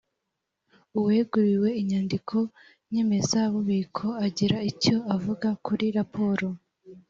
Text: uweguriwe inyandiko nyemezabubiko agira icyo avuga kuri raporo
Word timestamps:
uweguriwe 0.99 1.69
inyandiko 1.81 2.37
nyemezabubiko 2.91 4.05
agira 4.25 4.57
icyo 4.71 4.95
avuga 5.15 5.47
kuri 5.65 5.85
raporo 5.97 6.47